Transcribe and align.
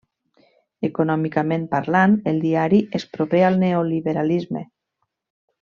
Econòmicament 0.87 1.67
parlant 1.75 2.17
el 2.33 2.41
diari 2.47 2.81
és 3.01 3.07
proper 3.19 3.45
al 3.51 3.63
neoliberalisme. 3.67 4.69